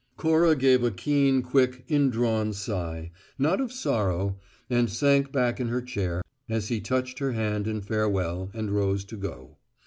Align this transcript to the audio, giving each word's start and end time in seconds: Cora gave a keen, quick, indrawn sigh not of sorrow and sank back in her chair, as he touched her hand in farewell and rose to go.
Cora 0.17 0.55
gave 0.55 0.83
a 0.83 0.89
keen, 0.89 1.43
quick, 1.43 1.83
indrawn 1.87 2.53
sigh 2.53 3.11
not 3.37 3.61
of 3.61 3.71
sorrow 3.71 4.39
and 4.67 4.89
sank 4.89 5.31
back 5.31 5.59
in 5.59 5.67
her 5.67 5.79
chair, 5.79 6.23
as 6.49 6.69
he 6.69 6.79
touched 6.81 7.19
her 7.19 7.33
hand 7.33 7.67
in 7.67 7.81
farewell 7.81 8.49
and 8.51 8.71
rose 8.71 9.05
to 9.05 9.15
go. 9.15 9.57